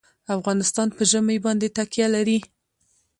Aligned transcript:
افغانستان 0.37 0.87
په 0.95 1.03
ژمی 1.11 1.37
باندې 1.45 1.67
تکیه 1.77 2.07
لري. 2.15 2.39